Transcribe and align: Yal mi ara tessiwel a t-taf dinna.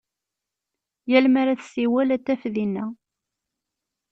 Yal 1.11 1.25
mi 1.31 1.39
ara 1.41 1.59
tessiwel 1.59 2.09
a 2.15 2.17
t-taf 2.19 2.43
dinna. 2.53 2.85